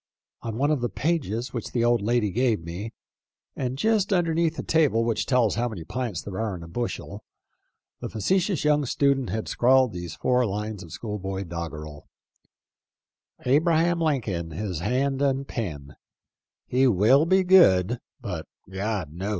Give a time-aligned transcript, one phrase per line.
[0.41, 2.91] On one of the pages which the old lady gave me,
[3.55, 7.23] and just underneath the table which tells how many pints there are in a bushel,
[7.99, 12.07] the facetious young student had scrawled these four lines of schoolboy doggerel:"
[13.45, 15.95] Abraham Lincoln, His hand and pen,
[16.65, 19.29] He will be good, But God knows when.''